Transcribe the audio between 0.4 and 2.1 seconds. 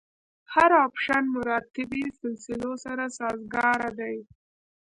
هر اپشن مراتبي